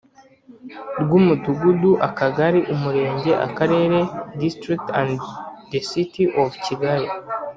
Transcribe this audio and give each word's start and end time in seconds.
rw 1.01 1.11
Umudugudu 1.19 1.91
Akagari 2.07 2.59
Umurenge 2.73 3.31
Akarere 3.47 3.99
District 4.41 4.85
and 5.01 5.13
the 5.71 5.79
City 5.89 6.23
of 6.41 6.49
Kigali 6.63 7.07